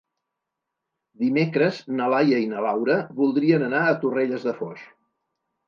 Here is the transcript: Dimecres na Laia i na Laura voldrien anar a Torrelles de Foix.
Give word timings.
Dimecres 1.23 1.83
na 1.99 2.09
Laia 2.15 2.41
i 2.45 2.49
na 2.55 2.65
Laura 2.69 2.97
voldrien 3.21 3.69
anar 3.69 3.85
a 3.85 3.95
Torrelles 4.07 4.51
de 4.51 4.59
Foix. 4.65 4.85